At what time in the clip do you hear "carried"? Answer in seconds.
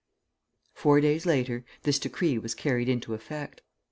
2.55-2.89